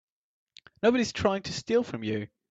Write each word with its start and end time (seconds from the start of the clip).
Nobody's 0.81 1.13
trying 1.13 1.43
to 1.43 1.53
steal 1.53 1.83
from 1.83 2.03
you. 2.03 2.27